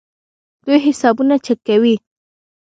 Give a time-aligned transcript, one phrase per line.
[0.65, 1.95] دوی حسابونه چک کوي.